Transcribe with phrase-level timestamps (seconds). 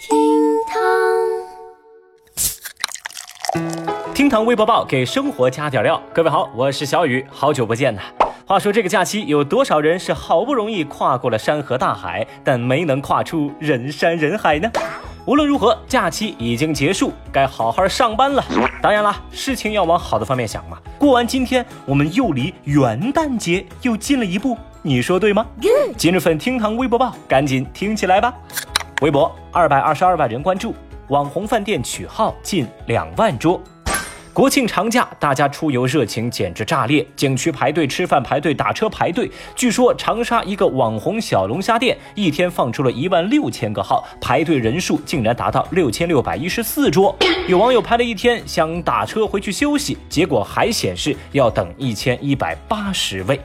[0.00, 0.16] 厅
[0.66, 0.80] 堂，
[4.14, 6.02] 厅堂微博报给生活加点料。
[6.14, 8.00] 各位好，我是小雨，好久不见呐。
[8.46, 14.70] 话说这个假期，有多少人是好不容易跨过了山河大海，但没能跨出人山人海呢？
[15.26, 18.42] 无论如何，假期已经结束，该好好上班了。
[18.80, 20.78] 当然啦，事情要往好的方面想嘛。
[20.98, 25.44] 过完今天，我们又离元旦节又近了一步，你说对吗？
[25.98, 28.32] 今日份厅堂微博报，赶紧听起来吧。
[29.00, 30.74] 微博二百二十二万人关注，
[31.08, 33.58] 网红饭店取号近两万桌。
[34.34, 39.30] 国庆长假，大家出游热情简直炸裂，景区排队吃饭、排队打车、排队。
[39.56, 47.16] 据说长沙一个网红小龙虾店一天放出了一万六千个号，排队人数竟然达到六千六百一十四桌。
[47.48, 53.40] 有网友排了一天，想打车回去休息，结果还显示要等一千一百八十位。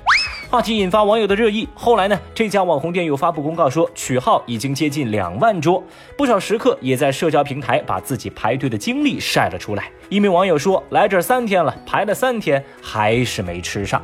[0.50, 1.68] 话题引发网友的热议。
[1.74, 5.84] 后来呢，这家网红店又发布公告说，取号已经接近两万桌。
[6.18, 9.90] 不少食客也在社交平台把自己排队的经历晒了出来。
[10.10, 14.02] 一名网友说：“来这儿三天了，排了三天还是没吃上。”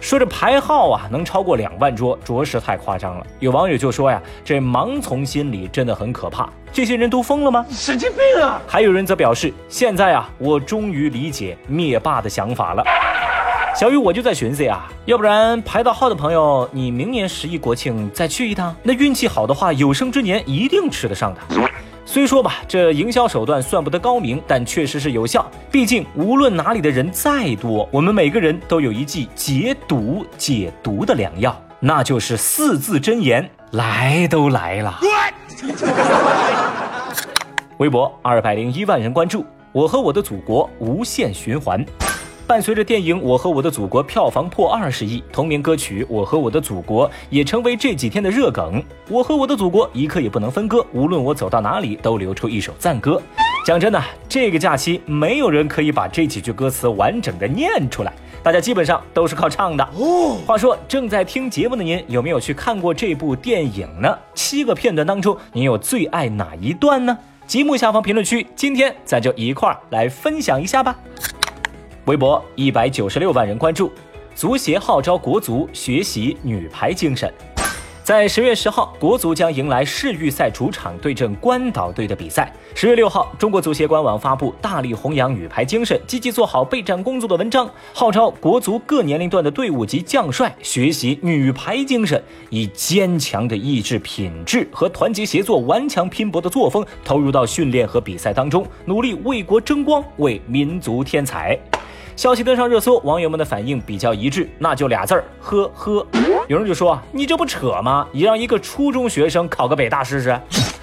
[0.00, 3.26] 说这排号啊，能超过两万桌，着实太夸张了。
[3.40, 7.64] 有网友就说呀：“这盲从心理真的很可怕，这些人都疯了吗？
[7.70, 12.84] 神经病啊！”还有人则表示：“现在啊，我终于理解灭霸的想法了。”
[13.78, 21.40] 小雨，我就在寻思呀，要不然排到号的朋友，你明年十一国庆再去一趟，那运气好的话，有生之年一定吃得上的。
[22.04, 25.48] 虽说吧，这营销手段算不得高明，但确实是有效。
[25.70, 34.98] 毕竟无论哪里的人再多，我们每个人都有一剂解毒解毒的良药，那就是四字真言：来都来了。
[37.78, 41.86] 微博二百零一万人关注，我和我的祖国无限循环。
[42.48, 48.82] 伴随着电影《我和我的祖国》票房破二十亿，同名歌曲《我和我的祖国》也成为这几天的热梗。
[49.10, 53.20] 我和我的祖国一刻也不能分割，无论我走到哪里，都流出一首赞歌。
[53.66, 58.10] 讲真的，这个假期没有人可以把这几句歌词完整的念出来，
[58.42, 59.84] 大家基本上都是靠唱的。
[59.98, 64.16] 哦，话说正在听节目的您，有没有去看过这部电影呢？
[64.32, 67.18] 七个片段当中，您有最爱哪一段呢？
[67.46, 70.96] 节目下方评论区，今天咱就一块儿来分享一下吧。
[72.08, 73.92] 微博一百九十六万人关注，
[74.34, 77.30] 足协号召国足学习女排精神。
[78.02, 82.50] 在十月十号，国足将迎来世预赛主场对阵关岛队的比赛。
[82.74, 101.60] 十月六号，中国足协官网发布大力弘扬女排精神，积极做好备战工作的文章，号召国足各年龄段的队伍及将帅学习女排精神，以坚强的意志品质和团结协作、顽强拼搏的作风投入到训练和比赛当中，努力为国争光，为民族添彩。
[102.18, 106.04] 消息登上热搜，网友们的反应比较一致，那就俩字儿：呵呵。
[106.48, 108.04] 有人就说：“你这不扯吗？
[108.10, 110.36] 你让一个初中学生考个北大试试？”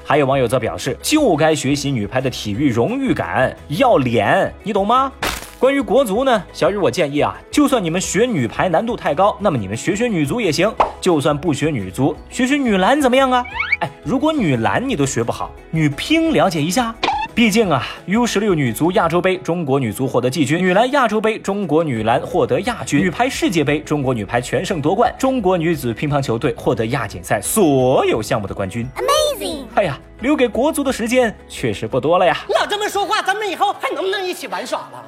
[0.05, 5.11] 还有网友则表示：“就该学习女排的体育荣誉感，要脸，你懂吗？”
[5.59, 10.69] 关于国足呢，小雨我建议啊，就算你们学女排难度太高，那么你们学学女足也行；
[11.01, 13.45] 就算不学女足，学学女篮怎么样啊？
[13.81, 16.95] 哎，如果女篮你都学不好，女乒了解一下。
[17.35, 28.87] 毕竟啊，U 十六女足亚洲杯，中国女足获得季军；女篮亚洲杯，中国女篮获得亚军；女排世界杯，中国女排全胜夺冠；中国女子乒乓球队获得亚锦赛所有项目的冠军。
[28.95, 29.65] Amazing！
[29.75, 32.37] 哎呀，留给国足的时间确实不多了呀。
[32.57, 35.03] 老这么说话，咱们以后还能不能一起玩耍了？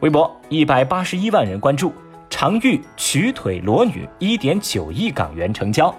[0.00, 1.92] 微博一百八十一万人关注，
[2.28, 5.94] 常玉瘸腿裸女一点九亿港元成交。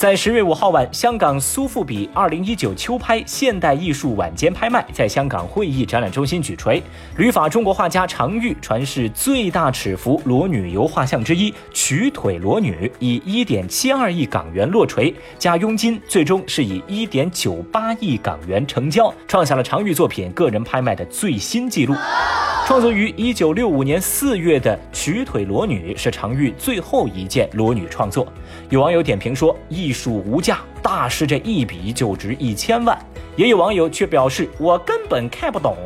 [0.00, 6.82] 在十月五号晚，香港苏富比二零一九秋拍现代艺术晚间拍卖在香港会议展览中心举锤。
[7.18, 21.94] 旅法中国画家常玉传世最大尺幅裸女油画像之一——瘸腿裸女，以一点七二亿港元落锤，加佣金，最终是以一点九八亿港元成交，创下了常玉作品个人拍卖的最新纪录。
[22.66, 28.24] 创作于一九六五年四月的瘸腿裸女是常玉最后一件裸女创作。
[28.68, 32.98] 有网友点评说：“艺术无价，大师这一笔就值一千万。”
[33.36, 35.76] 也有网友却表示：“我根本看不懂。”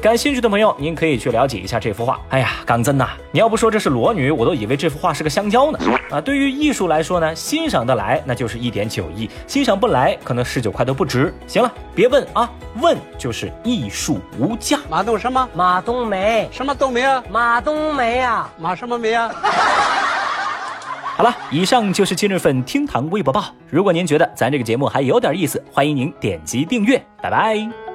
[0.00, 2.18] 感兴趣的朋友，您可以去了解一下这幅画。
[2.30, 5.78] 哎呀，港真呐，你要不说这是裸女，我都以为这幅画是个香蕉呢。
[6.08, 11.34] 啊，对于艺术来说呢，欣赏得来那就是一点九亿，欣赏不来可能十九块都不值。
[11.46, 12.50] 行了，别问啊，
[12.80, 14.78] 问就是艺术无价。
[14.88, 15.46] 马冬什么？
[15.54, 16.48] 马冬梅？
[16.50, 17.22] 什么冬梅啊？
[17.30, 18.50] 马冬梅啊？
[18.58, 19.30] 马什么梅啊？
[21.20, 23.44] 好了，以上就是今日份厅堂微博报。
[23.68, 26.96] 如果您觉得咱这个节目还有点意思，欢迎您点击订阅。
[27.20, 27.89] 拜拜。